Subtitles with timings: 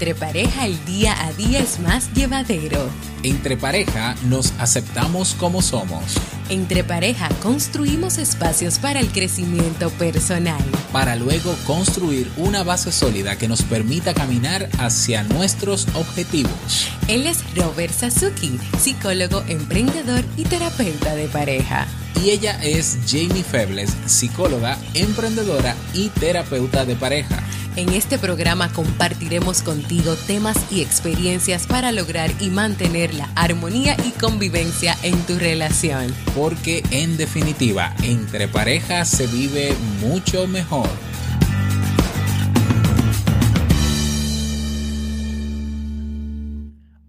[0.00, 2.88] Entre pareja el día a día es más llevadero.
[3.22, 6.14] Entre pareja nos aceptamos como somos.
[6.48, 10.64] Entre pareja construimos espacios para el crecimiento personal.
[10.90, 16.88] Para luego construir una base sólida que nos permita caminar hacia nuestros objetivos.
[17.06, 21.86] Él es Robert Sasuki, psicólogo, emprendedor y terapeuta de pareja.
[22.22, 27.42] Y ella es Jamie Febles, psicóloga, emprendedora y terapeuta de pareja.
[27.76, 34.10] En este programa compartiremos contigo temas y experiencias para lograr y mantener la armonía y
[34.10, 36.14] convivencia en tu relación.
[36.36, 40.90] Porque en definitiva, entre parejas se vive mucho mejor.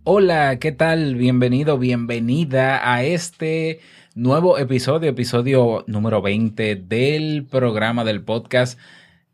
[0.04, 1.16] Hola, ¿qué tal?
[1.16, 3.82] Bienvenido, bienvenida a este
[4.16, 8.78] nuevo episodio, episodio número 20 del programa del podcast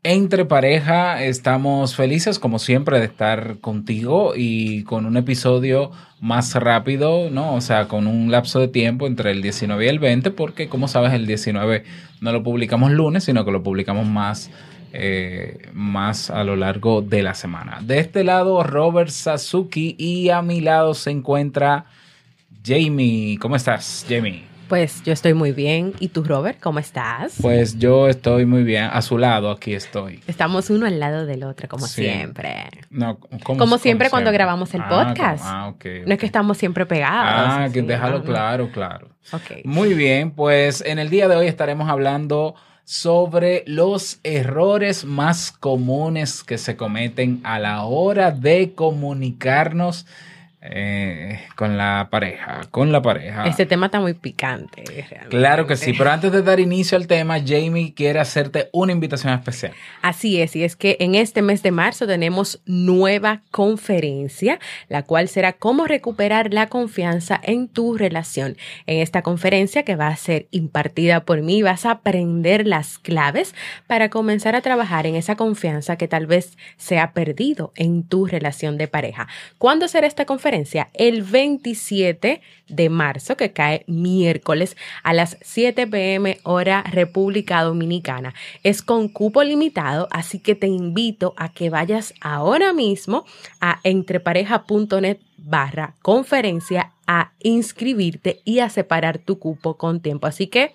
[0.04, 5.90] entre pareja estamos felices como siempre de estar contigo y con un episodio
[6.20, 7.54] más rápido, ¿no?
[7.54, 10.86] O sea, con un lapso de tiempo entre el 19 y el 20, porque como
[10.86, 11.82] sabes el 19
[12.20, 14.50] no lo publicamos lunes, sino que lo publicamos más,
[14.92, 17.80] eh, más a lo largo de la semana.
[17.82, 21.86] De este lado, Robert Sasuki y a mi lado se encuentra
[22.64, 23.36] Jamie.
[23.40, 24.57] ¿Cómo estás, Jamie?
[24.68, 25.94] Pues yo estoy muy bien.
[25.98, 27.36] ¿Y tú, Robert, cómo estás?
[27.40, 28.84] Pues yo estoy muy bien.
[28.84, 30.20] A su lado, aquí estoy.
[30.26, 32.68] Estamos uno al lado del otro, como siempre.
[32.90, 35.44] No, como siempre cuando grabamos el ah, podcast.
[35.46, 35.74] Ah,
[36.06, 37.54] no es que estamos siempre pegados.
[37.54, 39.08] Ah, que déjalo claro, claro.
[39.32, 39.62] Okay.
[39.64, 46.42] Muy bien, pues en el día de hoy estaremos hablando sobre los errores más comunes
[46.42, 50.06] que se cometen a la hora de comunicarnos
[50.60, 53.46] eh, con la pareja, con la pareja.
[53.46, 54.82] Este tema está muy picante.
[55.28, 59.32] Claro que sí, pero antes de dar inicio al tema, Jamie quiere hacerte una invitación
[59.32, 59.72] especial.
[60.02, 65.28] Así es, y es que en este mes de marzo tenemos nueva conferencia, la cual
[65.28, 68.56] será cómo recuperar la confianza en tu relación.
[68.86, 73.54] En esta conferencia que va a ser impartida por mí, vas a aprender las claves
[73.86, 78.26] para comenzar a trabajar en esa confianza que tal vez se ha perdido en tu
[78.26, 79.28] relación de pareja.
[79.58, 80.47] ¿Cuándo será esta conferencia?
[80.94, 88.34] El 27 de marzo, que cae miércoles a las 7 pm hora República Dominicana.
[88.62, 93.24] Es con cupo limitado, así que te invito a que vayas ahora mismo
[93.60, 100.26] a entrepareja.net barra conferencia a inscribirte y a separar tu cupo con tiempo.
[100.26, 100.72] Así que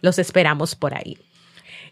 [0.00, 1.18] los esperamos por ahí.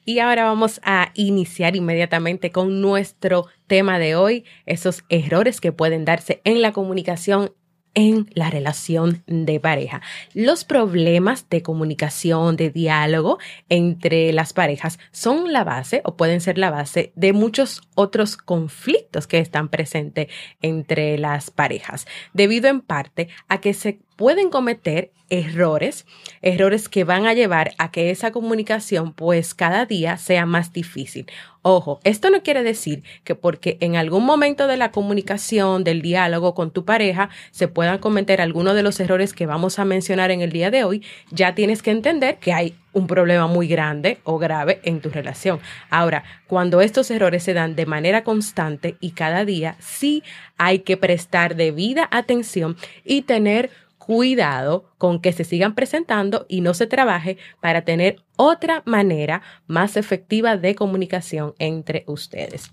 [0.04, 6.04] Y ahora vamos a iniciar inmediatamente con nuestro tema de hoy, esos errores que pueden
[6.04, 7.52] darse en la comunicación
[7.94, 10.00] en la relación de pareja.
[10.34, 16.58] Los problemas de comunicación, de diálogo entre las parejas son la base o pueden ser
[16.58, 20.28] la base de muchos otros conflictos que están presentes
[20.62, 26.04] entre las parejas, debido en parte a que se pueden cometer errores,
[26.42, 31.26] errores que van a llevar a que esa comunicación pues cada día sea más difícil.
[31.62, 36.54] Ojo, esto no quiere decir que porque en algún momento de la comunicación, del diálogo
[36.54, 40.42] con tu pareja, se puedan cometer algunos de los errores que vamos a mencionar en
[40.42, 44.36] el día de hoy, ya tienes que entender que hay un problema muy grande o
[44.36, 45.60] grave en tu relación.
[45.88, 50.22] Ahora, cuando estos errores se dan de manera constante y cada día, sí
[50.58, 53.70] hay que prestar debida atención y tener
[54.04, 59.96] cuidado con que se sigan presentando y no se trabaje para tener otra manera más
[59.96, 62.72] efectiva de comunicación entre ustedes.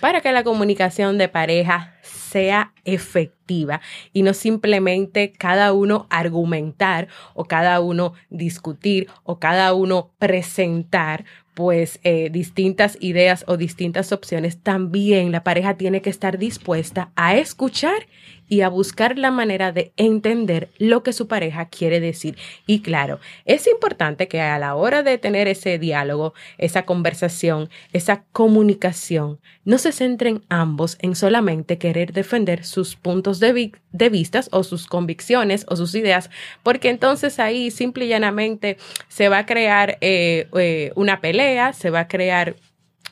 [0.00, 3.80] Para que la comunicación de pareja sea efectiva
[4.12, 12.00] y no simplemente cada uno argumentar o cada uno discutir o cada uno presentar pues
[12.04, 18.06] eh, distintas ideas o distintas opciones, también la pareja tiene que estar dispuesta a escuchar
[18.50, 22.36] y a buscar la manera de entender lo que su pareja quiere decir.
[22.66, 28.24] Y claro, es importante que a la hora de tener ese diálogo, esa conversación, esa
[28.32, 34.64] comunicación, no se centren ambos en solamente querer defender sus puntos de, de vistas o
[34.64, 36.28] sus convicciones o sus ideas,
[36.64, 41.90] porque entonces ahí simple y llanamente se va a crear eh, eh, una pelea, se
[41.90, 42.56] va a crear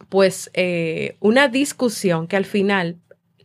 [0.09, 2.97] pues eh, una discusión que al final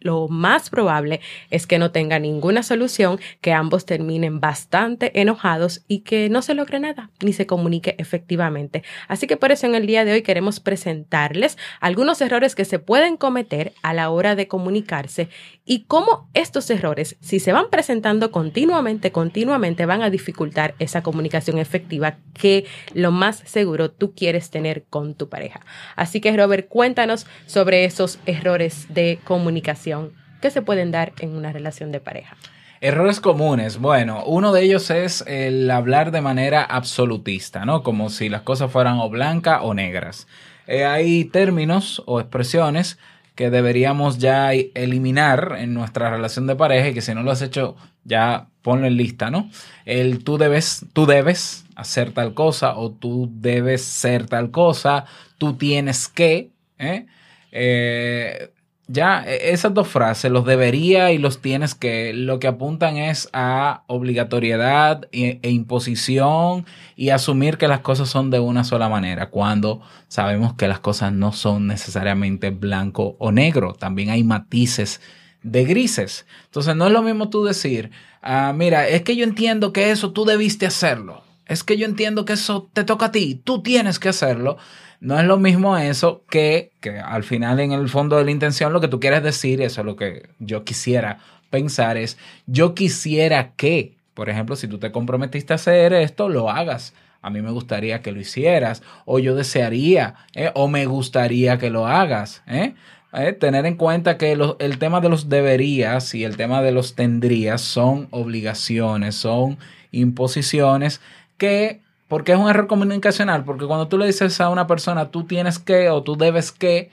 [0.03, 5.99] lo más probable es que no tenga ninguna solución, que ambos terminen bastante enojados y
[5.99, 8.83] que no se logre nada ni se comunique efectivamente.
[9.07, 12.79] Así que por eso en el día de hoy queremos presentarles algunos errores que se
[12.79, 15.29] pueden cometer a la hora de comunicarse
[15.65, 21.57] y cómo estos errores, si se van presentando continuamente, continuamente, van a dificultar esa comunicación
[21.57, 25.61] efectiva que lo más seguro tú quieres tener con tu pareja.
[25.95, 29.92] Así que Robert, cuéntanos sobre esos errores de comunicación
[30.41, 32.35] que se pueden dar en una relación de pareja.
[32.81, 33.77] Errores comunes.
[33.77, 37.81] Bueno, uno de ellos es el hablar de manera absolutista, ¿no?
[37.81, 40.27] Como si las cosas fueran o blancas o negras.
[40.67, 42.97] Eh, hay términos o expresiones
[43.35, 47.41] que deberíamos ya eliminar en nuestra relación de pareja y que si no lo has
[47.41, 49.49] hecho, ya ponlo en lista, ¿no?
[49.85, 55.05] El tú debes, tú debes hacer tal cosa o tú debes ser tal cosa,
[55.37, 57.05] tú tienes que, ¿eh?
[57.51, 58.52] eh
[58.87, 63.29] ya e, esas dos frases, los debería y los tienes que, lo que apuntan es
[63.33, 66.65] a obligatoriedad e, e, imposición
[66.95, 71.13] y asumir que las cosas son de una sola manera, cuando sabemos que las cosas
[71.13, 75.01] no son necesariamente blanco o negro, también hay matices
[75.41, 76.25] de grises.
[76.45, 77.91] Entonces no es lo mismo tú decir,
[78.21, 82.25] ah, mira, es que yo entiendo que eso tú debiste hacerlo, es que yo entiendo
[82.25, 84.57] que eso te toca a ti, tú tienes que hacerlo
[85.03, 88.71] no es lo mismo eso que, que al final en el fondo de la intención
[88.71, 91.19] lo que tú quieres decir, eso es lo que yo quisiera
[91.49, 92.17] pensar es,
[92.47, 96.95] yo quisiera que, por ejemplo, si tú te comprometiste a hacer esto, lo hagas.
[97.21, 100.51] A mí me gustaría que lo hicieras, o yo desearía, ¿eh?
[100.55, 102.41] o me gustaría que lo hagas.
[102.47, 102.73] ¿eh?
[103.13, 103.33] ¿Eh?
[103.33, 107.61] tener en cuenta que el tema de los deberías y el tema de los tendrías
[107.61, 109.59] son obligaciones, son
[109.91, 111.01] imposiciones
[111.37, 111.81] que
[112.13, 113.43] ¿Por qué es un error comunicacional?
[113.43, 116.91] Porque cuando tú le dices a una persona, tú tienes que o tú debes que,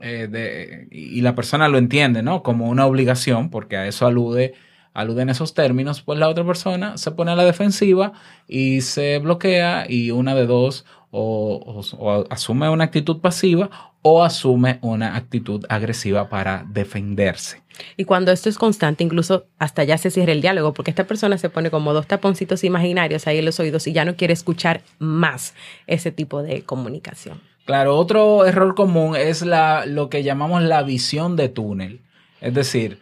[0.00, 2.42] eh, y la persona lo entiende, ¿no?
[2.42, 4.54] Como una obligación, porque a eso alude,
[4.94, 8.12] aluden esos términos, pues la otra persona se pone a la defensiva
[8.48, 14.78] y se bloquea y una de dos, o, o asume una actitud pasiva o asume
[14.80, 17.62] una actitud agresiva para defenderse.
[17.96, 21.38] Y cuando esto es constante, incluso hasta ya se cierra el diálogo, porque esta persona
[21.38, 24.82] se pone como dos taponcitos imaginarios ahí en los oídos y ya no quiere escuchar
[24.98, 25.54] más
[25.86, 27.40] ese tipo de comunicación.
[27.66, 32.00] Claro, otro error común es la, lo que llamamos la visión de túnel.
[32.40, 32.98] Es decir,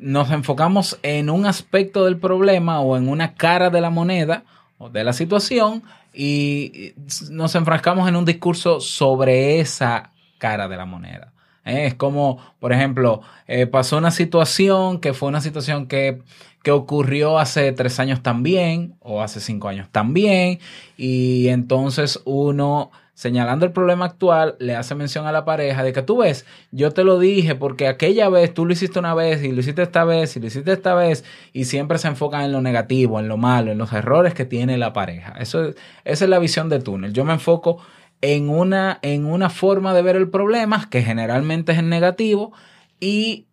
[0.00, 4.44] nos enfocamos en un aspecto del problema o en una cara de la moneda
[4.78, 5.82] o de la situación
[6.12, 6.94] y
[7.30, 11.32] nos enfrascamos en un discurso sobre esa cara de la moneda.
[11.64, 11.86] ¿eh?
[11.86, 16.22] Es como, por ejemplo, eh, pasó una situación que fue una situación que,
[16.62, 20.58] que, ocurrió hace tres años también, o hace cinco años también,
[20.96, 26.00] y entonces uno, señalando el problema actual, le hace mención a la pareja de que
[26.00, 29.52] tú ves, yo te lo dije porque aquella vez tú lo hiciste una vez y
[29.52, 31.22] lo hiciste esta vez y lo hiciste esta vez,
[31.52, 34.78] y siempre se enfocan en lo negativo, en lo malo, en los errores que tiene
[34.78, 35.34] la pareja.
[35.38, 35.68] Eso,
[36.06, 37.12] esa es la visión de túnel.
[37.12, 37.82] Yo me enfoco
[38.22, 42.54] en una, en una forma de ver el problema que generalmente es en negativo
[43.00, 43.48] y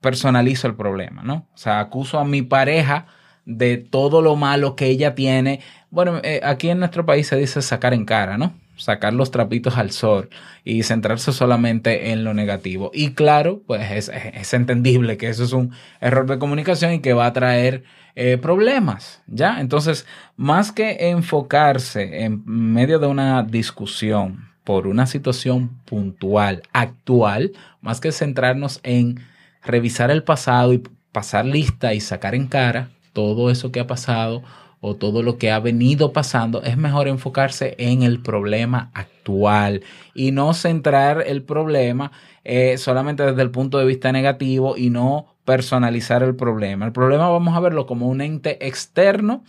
[0.00, 1.46] personalizo el problema, ¿no?
[1.54, 3.06] O sea, acuso a mi pareja
[3.44, 5.60] de todo lo malo que ella tiene.
[5.90, 8.52] Bueno, eh, aquí en nuestro país se dice sacar en cara, ¿no?
[8.80, 10.28] Sacar los trapitos al sol
[10.64, 12.90] y centrarse solamente en lo negativo.
[12.94, 17.12] Y claro, pues es, es entendible que eso es un error de comunicación y que
[17.12, 17.84] va a traer
[18.16, 19.60] eh, problemas, ¿ya?
[19.60, 20.04] Entonces,
[20.36, 28.12] más que enfocarse en medio de una discusión por una situación puntual, actual, más que
[28.12, 29.20] centrarnos en
[29.64, 30.82] revisar el pasado y
[31.12, 34.42] pasar lista y sacar en cara todo eso que ha pasado
[34.80, 39.82] o todo lo que ha venido pasando, es mejor enfocarse en el problema actual
[40.14, 42.12] y no centrar el problema
[42.44, 46.86] eh, solamente desde el punto de vista negativo y no personalizar el problema.
[46.86, 49.44] El problema vamos a verlo como un ente externo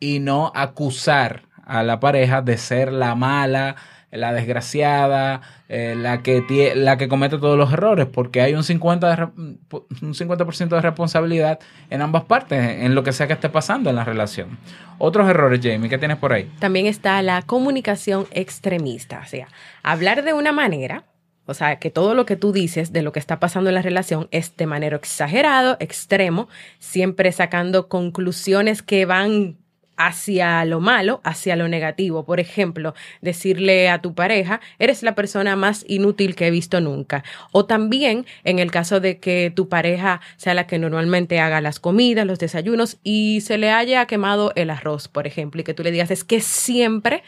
[0.00, 3.76] y no acusar a la pareja de ser la mala,
[4.12, 9.32] la desgraciada, eh, la, que la que comete todos los errores, porque hay un 50%,
[9.32, 10.44] de, un 50
[10.76, 11.58] de responsabilidad
[11.90, 14.58] en ambas partes, en lo que sea que esté pasando en la relación.
[14.98, 16.50] Otros errores, Jamie, ¿qué tienes por ahí?
[16.60, 19.48] También está la comunicación extremista, o sea,
[19.82, 21.04] hablar de una manera
[21.44, 23.82] o sea, que todo lo que tú dices de lo que está pasando en la
[23.82, 29.56] relación es de manera exagerado, extremo, siempre sacando conclusiones que van
[30.06, 32.24] hacia lo malo, hacia lo negativo.
[32.24, 37.24] Por ejemplo, decirle a tu pareja, eres la persona más inútil que he visto nunca.
[37.52, 41.78] O también en el caso de que tu pareja sea la que normalmente haga las
[41.80, 45.82] comidas, los desayunos y se le haya quemado el arroz, por ejemplo, y que tú
[45.82, 47.22] le digas, es que siempre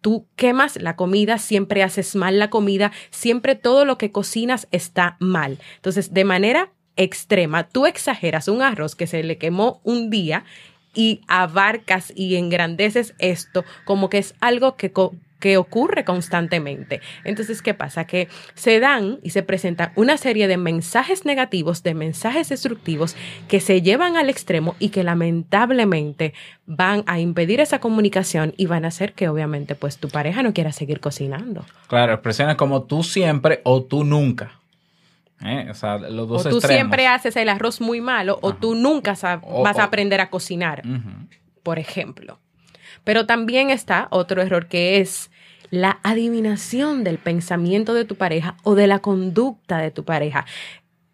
[0.00, 5.16] tú quemas la comida, siempre haces mal la comida, siempre todo lo que cocinas está
[5.20, 5.58] mal.
[5.76, 10.44] Entonces, de manera extrema, tú exageras un arroz que se le quemó un día
[10.94, 14.92] y abarcas y engrandeces esto como que es algo que
[15.40, 17.00] que ocurre constantemente.
[17.24, 18.04] Entonces, ¿qué pasa?
[18.04, 23.16] Que se dan y se presentan una serie de mensajes negativos, de mensajes destructivos
[23.48, 26.34] que se llevan al extremo y que lamentablemente
[26.66, 30.52] van a impedir esa comunicación y van a hacer que obviamente pues tu pareja no
[30.52, 31.64] quiera seguir cocinando.
[31.88, 34.59] Claro, expresiones como tú siempre o tú nunca.
[35.44, 35.68] ¿Eh?
[35.70, 36.62] O sea, los dos o tú extremos.
[36.80, 40.82] siempre haces el arroz muy malo o tú nunca O- vas a aprender a cocinar,
[41.62, 42.38] por ejemplo.
[43.04, 45.30] Pero también está otro error que es
[45.70, 50.44] la adivinación del pensamiento de tu pareja o de la conducta de tu pareja.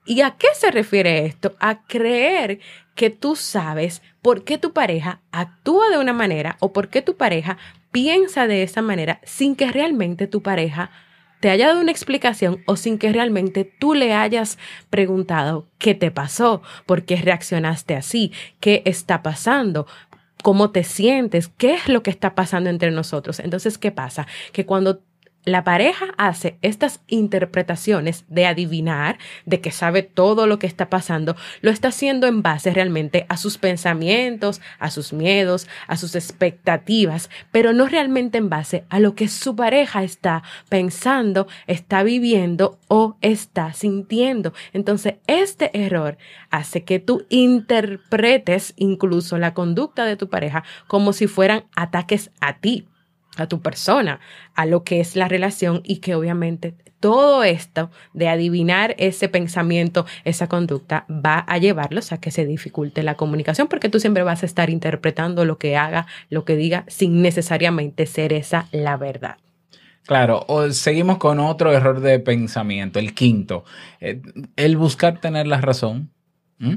[0.05, 1.55] ¿Y a qué se refiere esto?
[1.61, 2.61] A creer
[2.95, 7.17] que tú sabes por qué tu pareja actúa de una manera o por qué tu
[7.17, 7.59] pareja
[7.93, 10.91] piensa de esa manera sin que realmente tu pareja
[11.41, 14.59] te haya dado una explicación o sin que realmente tú le hayas
[14.91, 19.87] preguntado qué te pasó, por qué reaccionaste así, qué está pasando,
[20.43, 23.41] cómo te sientes, qué es lo que está pasando entre nosotros.
[23.41, 24.27] Entonces, ¿qué pasa?
[24.53, 25.03] Que cuando
[25.47, 31.37] la pareja hace estas interpretaciones de adivinar, de que sabe todo lo que está pasando,
[31.63, 37.31] lo está haciendo en base realmente a sus pensamientos, a sus miedos, a sus expectativas,
[37.53, 43.17] pero no realmente en base a lo que su pareja está pensando, está viviendo o
[43.21, 44.53] está sintiendo.
[44.73, 46.19] Entonces, este error
[46.51, 52.59] hace que tú interpretes incluso la conducta de tu pareja como si fueran ataques a
[52.59, 52.89] ti
[53.37, 54.21] a tu persona,
[54.55, 60.07] a lo que es la relación y que obviamente todo esto de adivinar ese pensamiento,
[60.25, 64.43] esa conducta, va a llevarlos a que se dificulte la comunicación porque tú siempre vas
[64.43, 69.37] a estar interpretando lo que haga, lo que diga, sin necesariamente ser esa la verdad.
[70.07, 73.65] Claro, o seguimos con otro error de pensamiento, el quinto,
[74.01, 74.23] eh,
[74.55, 76.11] el buscar tener la razón.
[76.61, 76.77] O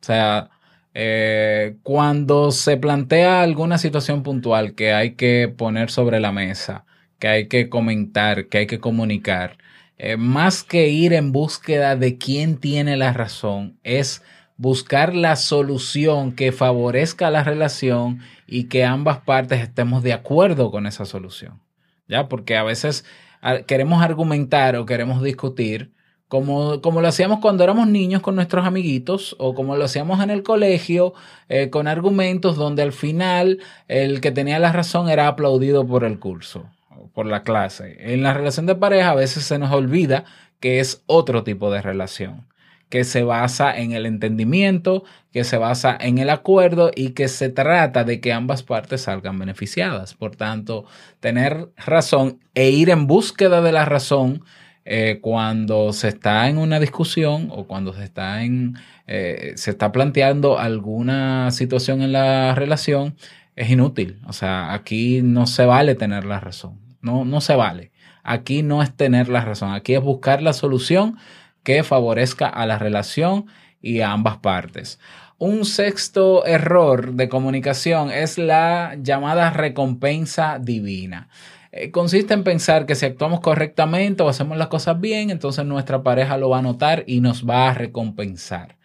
[0.00, 0.50] sea,
[0.94, 6.84] eh, cuando se plantea alguna situación puntual que hay que poner sobre la mesa,
[7.18, 9.58] que hay que comentar, que hay que comunicar,
[9.98, 14.22] eh, más que ir en búsqueda de quién tiene la razón, es
[14.56, 20.86] buscar la solución que favorezca la relación y que ambas partes estemos de acuerdo con
[20.86, 21.60] esa solución.
[22.08, 22.28] ¿Ya?
[22.28, 23.04] Porque a veces
[23.40, 25.92] a- queremos argumentar o queremos discutir
[26.30, 30.30] como, como lo hacíamos cuando éramos niños con nuestros amiguitos o como lo hacíamos en
[30.30, 31.12] el colegio
[31.48, 33.58] eh, con argumentos donde al final
[33.88, 36.66] el que tenía la razón era aplaudido por el curso,
[37.14, 37.96] por la clase.
[37.98, 40.24] En la relación de pareja a veces se nos olvida
[40.60, 42.46] que es otro tipo de relación
[42.90, 47.48] que se basa en el entendimiento, que se basa en el acuerdo y que se
[47.48, 50.14] trata de que ambas partes salgan beneficiadas.
[50.14, 50.84] Por tanto,
[51.20, 54.42] tener razón e ir en búsqueda de la razón
[54.84, 59.92] eh, cuando se está en una discusión o cuando se está en eh, se está
[59.92, 63.16] planteando alguna situación en la relación
[63.56, 64.20] es inútil.
[64.26, 66.78] O sea, aquí no se vale tener la razón.
[67.02, 67.92] No, no se vale.
[68.22, 69.72] Aquí no es tener la razón.
[69.72, 71.18] Aquí es buscar la solución
[71.62, 73.46] que favorezca a la relación
[73.82, 74.98] y a ambas partes.
[75.38, 81.28] Un sexto error de comunicación es la llamada recompensa divina.
[81.72, 86.02] Eh, consiste en pensar que si actuamos correctamente o hacemos las cosas bien, entonces nuestra
[86.02, 88.76] pareja lo va a notar y nos va a recompensar.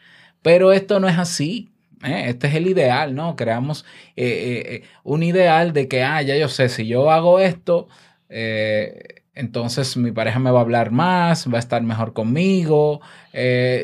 [0.41, 1.71] Pero esto no es así.
[2.03, 2.25] ¿eh?
[2.27, 3.35] Este es el ideal, ¿no?
[3.35, 7.87] Creamos eh, un ideal de que, ah, ya yo sé, si yo hago esto,
[9.33, 13.01] entonces mi pareja me va a hablar más, va a estar mejor conmigo.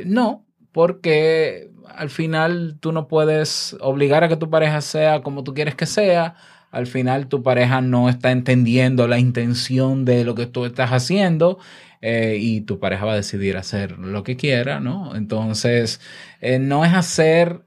[0.06, 5.54] No, porque al final tú no puedes obligar a que tu pareja sea como tú
[5.54, 6.36] quieres que sea.
[6.72, 11.60] Al final tu pareja no está entendiendo la intención de lo que tú estás haciendo
[12.02, 15.16] eh, y tu pareja va a decidir hacer lo que quiera, ¿no?
[15.16, 16.02] Entonces,
[16.40, 17.62] eh, no es hacer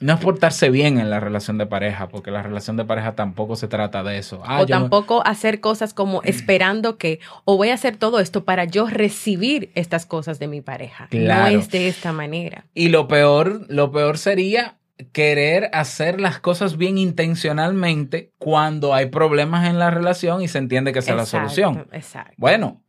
[0.00, 3.56] no es portarse bien en la relación de pareja, porque la relación de pareja tampoco
[3.56, 4.40] se trata de eso.
[4.44, 8.44] Ah, o yo tampoco hacer cosas como esperando que, o voy a hacer todo esto
[8.44, 11.08] para yo recibir estas cosas de mi pareja.
[11.10, 11.52] Claro.
[11.52, 12.64] No es de esta manera.
[12.74, 14.77] Y lo peor, lo peor sería
[15.12, 20.92] querer hacer las cosas bien intencionalmente cuando hay problemas en la relación y se entiende
[20.92, 21.86] que esa es la solución.
[21.92, 22.34] Exacto.
[22.36, 22.82] Bueno,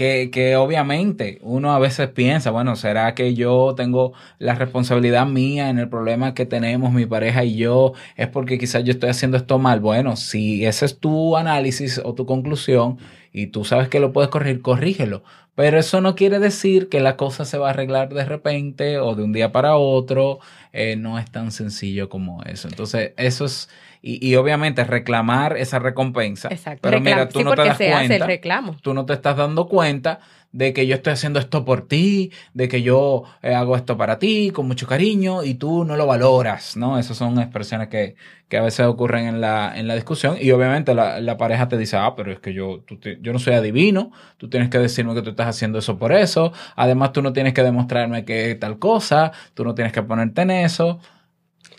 [0.00, 5.68] que, que obviamente uno a veces piensa, bueno, ¿será que yo tengo la responsabilidad mía
[5.68, 7.92] en el problema que tenemos mi pareja y yo?
[8.16, 9.80] ¿Es porque quizás yo estoy haciendo esto mal?
[9.80, 12.96] Bueno, si ese es tu análisis o tu conclusión
[13.30, 15.22] y tú sabes que lo puedes corregir, corrígelo.
[15.54, 19.14] Pero eso no quiere decir que la cosa se va a arreglar de repente o
[19.14, 20.38] de un día para otro.
[20.72, 22.68] Eh, no es tan sencillo como eso.
[22.68, 23.68] Entonces, eso es...
[24.02, 26.48] Y, y obviamente reclamar esa recompensa.
[26.48, 26.80] Exacto.
[26.82, 28.76] Pero mira, tú sí, no te das hace el cuenta reclamo.
[28.82, 30.20] tú no te estás dando cuenta
[30.52, 34.18] de que yo estoy haciendo esto por ti, de que yo eh, hago esto para
[34.18, 36.98] ti con mucho cariño y tú no lo valoras, ¿no?
[36.98, 38.16] Esas son expresiones que,
[38.48, 41.76] que a veces ocurren en la, en la discusión y obviamente la, la pareja te
[41.78, 44.78] dice, ah, pero es que yo, tú te- yo no soy adivino, tú tienes que
[44.78, 48.54] decirme que tú estás haciendo eso por eso, además tú no tienes que demostrarme que
[48.56, 50.98] tal cosa, tú no tienes que ponerte en eso.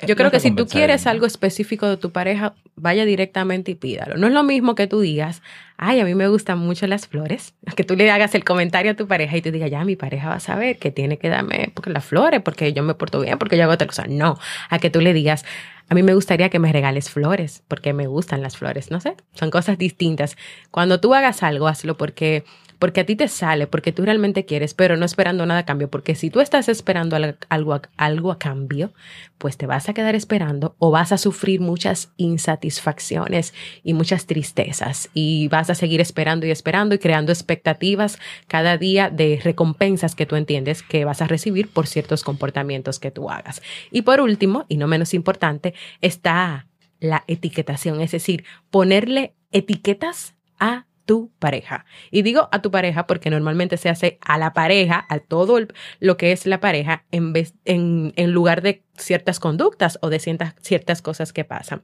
[0.07, 4.17] Yo creo que si tú quieres algo específico de tu pareja, vaya directamente y pídalo.
[4.17, 5.41] No es lo mismo que tú digas,
[5.77, 8.95] ay, a mí me gustan mucho las flores, que tú le hagas el comentario a
[8.95, 11.71] tu pareja y te diga, ya, mi pareja va a saber que tiene que darme
[11.73, 14.05] porque las flores, porque yo me porto bien, porque yo hago otra cosa.
[14.07, 14.37] No,
[14.69, 15.45] a que tú le digas,
[15.89, 19.15] a mí me gustaría que me regales flores, porque me gustan las flores, no sé,
[19.33, 20.37] son cosas distintas.
[20.71, 22.45] Cuando tú hagas algo, hazlo porque
[22.81, 25.91] porque a ti te sale, porque tú realmente quieres, pero no esperando nada a cambio,
[25.91, 28.91] porque si tú estás esperando algo, algo a cambio,
[29.37, 35.11] pues te vas a quedar esperando o vas a sufrir muchas insatisfacciones y muchas tristezas
[35.13, 40.25] y vas a seguir esperando y esperando y creando expectativas cada día de recompensas que
[40.25, 43.61] tú entiendes que vas a recibir por ciertos comportamientos que tú hagas.
[43.91, 46.65] Y por último, y no menos importante, está
[46.99, 51.83] la etiquetación, es decir, ponerle etiquetas a tu pareja.
[52.09, 55.59] Y digo a tu pareja porque normalmente se hace a la pareja, a todo
[55.99, 60.19] lo que es la pareja, en, vez, en, en lugar de ciertas conductas o de
[60.19, 61.83] ciertas, ciertas cosas que pasan.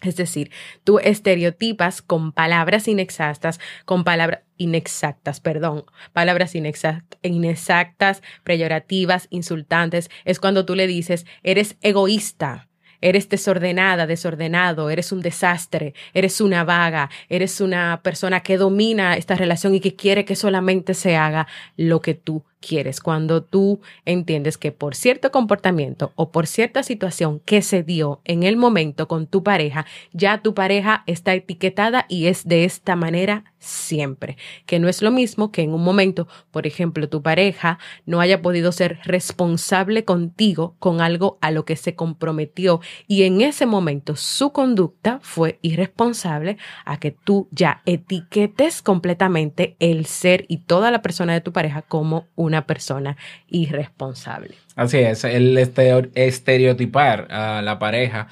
[0.00, 0.52] Es decir,
[0.84, 10.08] tú estereotipas con palabras inexactas, con palabras inexactas, perdón, palabras inexactas, inexactas, peyorativas, insultantes.
[10.24, 12.67] Es cuando tú le dices, eres egoísta,
[13.00, 19.34] eres desordenada, desordenado, eres un desastre, eres una vaga, eres una persona que domina esta
[19.34, 24.58] relación y que quiere que solamente se haga lo que tú quieres, cuando tú entiendes
[24.58, 29.26] que por cierto comportamiento o por cierta situación que se dio en el momento con
[29.26, 34.36] tu pareja, ya tu pareja está etiquetada y es de esta manera siempre,
[34.66, 38.40] que no es lo mismo que en un momento, por ejemplo, tu pareja no haya
[38.40, 44.16] podido ser responsable contigo con algo a lo que se comprometió y en ese momento
[44.16, 51.02] su conducta fue irresponsable a que tú ya etiquetes completamente el ser y toda la
[51.02, 54.56] persona de tu pareja como un una persona irresponsable.
[54.74, 58.28] Así es, el estereotipar a la pareja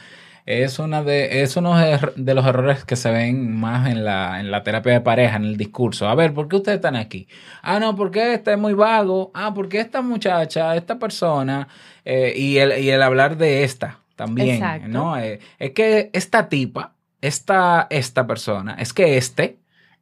[0.47, 4.53] es, una de, es uno de los errores que se ven más en la, en
[4.53, 6.09] la terapia de pareja, en el discurso.
[6.09, 7.27] A ver, ¿por qué ustedes están aquí?
[7.63, 9.33] Ah, no, porque este es muy vago.
[9.35, 11.67] Ah, porque esta muchacha, esta persona,
[12.05, 15.19] eh, y, el, y el hablar de esta también, ¿no?
[15.19, 19.59] Eh, es que esta tipa, esta, esta persona, es que este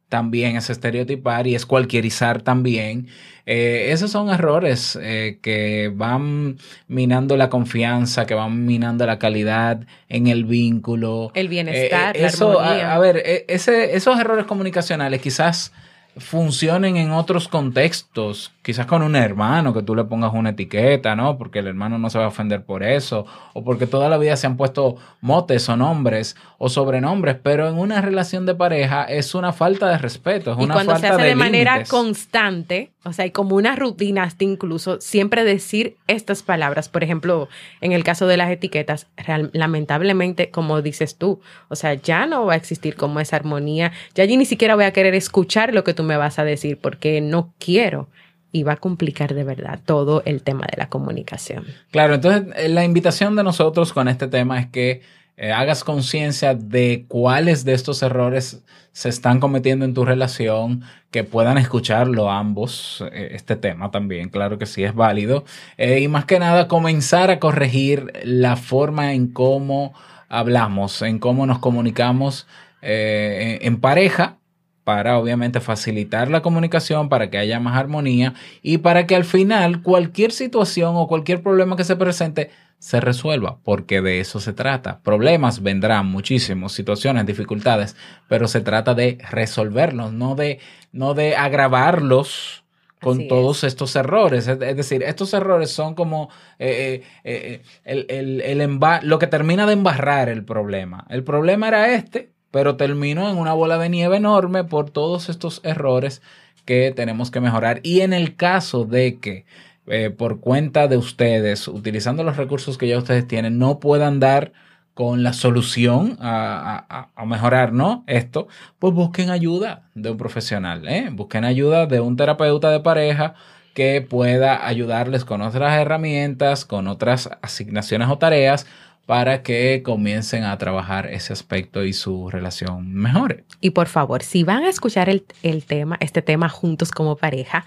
[0.09, 3.07] también es estereotipar y es cualquierizar también.
[3.45, 9.85] Eh, esos son errores eh, que van minando la confianza, que van minando la calidad
[10.09, 11.31] en el vínculo.
[11.35, 15.71] El bienestar, eh, eso, A, ver, ese, esos errores comunicacionales quizás
[16.17, 21.37] funcionen en otros contextos, quizás con un hermano, que tú le pongas una etiqueta, ¿no?
[21.37, 24.37] Porque el hermano no se va a ofender por eso, o porque toda la vida
[24.37, 29.35] se han puesto motes o nombres o sobrenombres, pero en una relación de pareja es
[29.35, 33.23] una falta de respeto, es y una cuando se hace de, manera constante, o sea,
[33.23, 37.49] hay como una rutina hasta incluso siempre decir estas palabras, por ejemplo,
[37.81, 39.07] en el caso de las etiquetas,
[39.51, 44.23] lamentablemente, como dices tú, o sea, ya no va a existir como esa armonía, ya
[44.23, 47.19] allí ni siquiera voy a querer escuchar lo que tú me vas a decir porque
[47.19, 48.07] no quiero
[48.55, 51.65] y va a complicar de verdad todo el tema de la comunicación.
[51.91, 55.01] Claro, entonces eh, la invitación de nosotros con este tema es que
[55.35, 58.63] eh, hagas conciencia de cuáles de estos errores
[58.93, 64.57] se están cometiendo en tu relación, que puedan escucharlo ambos, eh, este tema también, claro
[64.57, 65.43] que sí es válido,
[65.77, 69.93] y más que nada comenzar a corregir la forma en cómo
[70.29, 72.47] hablamos, en cómo nos comunicamos
[72.81, 74.37] en pareja
[74.85, 79.81] para obviamente facilitar la comunicación, para que haya más armonía y para que al final
[79.81, 84.99] cualquier situación o cualquier problema que se presente se resuelva, porque de eso se trata.
[85.01, 87.95] Problemas vendrán muchísimos, situaciones, dificultades,
[88.29, 90.59] pero se trata de resolverlos, no de,
[90.91, 92.63] no de agravarlos
[93.01, 94.47] con todos estos errores.
[94.47, 99.73] Es, decir, estos errores son como eh, eh, eh, el, el, lo que termina de
[99.73, 101.07] embarrar el problema.
[101.09, 105.59] El problema era este, pero terminó en una bola de nieve enorme por todos estos
[105.65, 106.21] errores
[106.63, 107.81] que tenemos que mejorar.
[107.83, 109.45] Y en el caso de que
[109.87, 114.53] eh, por cuenta de ustedes, utilizando los recursos que ya ustedes tienen, no puedan dar
[114.93, 118.05] con la solución a, mejorar ¿no?
[118.07, 118.47] esto,
[118.79, 121.09] pues busquen ayuda de un profesional, ¿eh?
[121.11, 123.33] busquen ayuda de un terapeuta de pareja
[123.73, 128.65] que pueda ayudarles con otras herramientas, con otras asignaciones o tareas
[129.05, 133.43] para que comiencen a trabajar ese aspecto y su relación mejore.
[133.61, 135.23] Y por favor, si van a escuchar el,
[135.65, 137.65] tema, este tema juntos como pareja,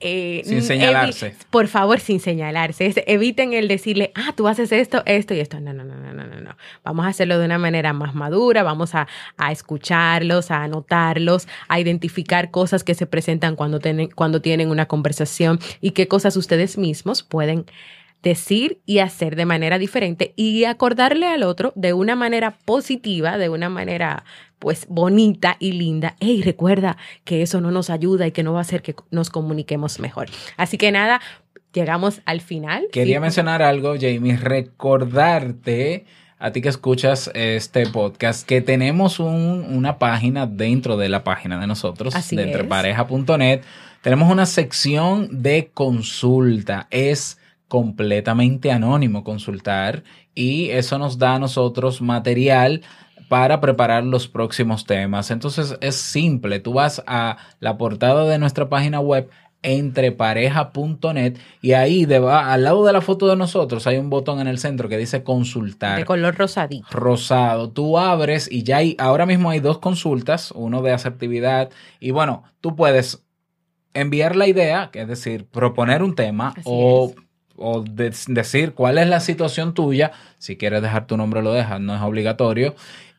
[0.00, 1.34] eh, sin señalarse.
[1.50, 2.92] Por favor, sin señalarse.
[3.06, 5.60] eviten el decirle, ah, tú haces esto, esto y esto.
[5.60, 6.56] No, no, no, no, no, no.
[6.84, 9.06] Vamos a hacerlo de una manera más madura, vamos a,
[9.50, 15.58] escucharlos, a anotarlos, a identificar cosas que se presentan cuando, tienen, cuando tienen una conversación
[15.80, 17.64] y qué cosas ustedes mismos pueden
[18.24, 23.50] decir y hacer de manera diferente y acordarle al otro de una manera positiva, de
[23.50, 24.24] una manera
[24.58, 26.16] pues bonita y linda.
[26.20, 29.28] Hey, recuerda que eso no nos ayuda y que no va a hacer que nos
[29.28, 30.28] comuniquemos mejor.
[30.56, 31.20] Así que nada,
[31.74, 32.86] llegamos al final.
[32.90, 36.06] Quería mencionar algo, Jamie, recordarte
[36.38, 41.66] a ti que escuchas este podcast que tenemos una página dentro de la página de
[41.66, 43.60] nosotros, de entrepareja.net.
[44.00, 46.86] Tenemos una sección de consulta.
[46.90, 52.82] Es completamente anónimo consultar y eso nos da a nosotros material
[53.28, 55.30] para preparar los próximos temas.
[55.30, 59.30] Entonces es simple, tú vas a la portada de nuestra página web
[59.64, 64.58] entrepareja.net y ahí al lado de la foto de nosotros hay un botón en el
[64.58, 65.98] centro que dice consultar.
[65.98, 66.86] De color rosadito.
[66.90, 67.70] Rosado.
[67.70, 72.44] Tú abres y ya hay, ahora mismo hay dos consultas, uno de asertividad y bueno,
[72.60, 73.24] tú puedes
[73.94, 77.14] enviar la idea, es decir, proponer un tema o
[77.56, 80.12] o decir cuál es la situación tuya.
[80.38, 82.74] Si quieres dejar tu nombre, lo dejas, no es obligatorio.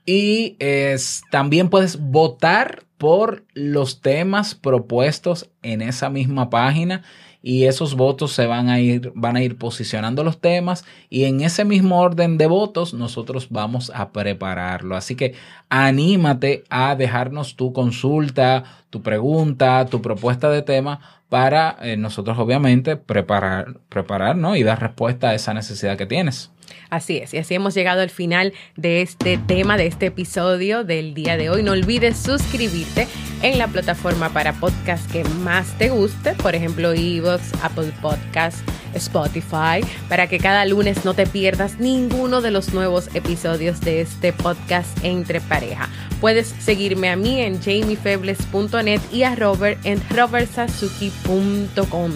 [0.06, 7.04] Y es, también puedes votar por los temas propuestos en esa misma página
[7.41, 11.41] y esos votos se van a ir van a ir posicionando los temas y en
[11.41, 14.95] ese mismo orden de votos nosotros vamos a prepararlo.
[14.95, 15.36] Así que
[15.69, 22.97] anímate a dejarnos tu consulta, tu pregunta, tu propuesta de tema para eh, nosotros obviamente
[22.97, 26.51] preparar, preparar y dar respuesta a esa necesidad que tienes.
[26.89, 31.13] Así es, y así hemos llegado al final de este tema, de este episodio del
[31.13, 31.63] día de hoy.
[31.63, 33.08] No olvides suscribirte
[33.41, 38.58] en la plataforma para podcast que más te guste, por ejemplo, Evox, Apple Podcast,
[38.93, 44.34] Spotify, para que cada lunes no te pierdas ninguno de los nuevos episodios de este
[44.34, 45.89] podcast entre pareja.
[46.21, 52.12] Puedes seguirme a mí en jamiefebles.net y a Robert en robertsazuki.com.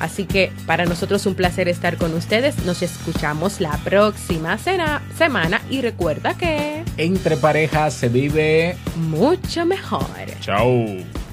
[0.00, 2.64] Así que para nosotros es un placer estar con ustedes.
[2.64, 10.06] Nos escuchamos la próxima semana y recuerda que entre parejas se vive mucho mejor.
[10.40, 11.27] Chao.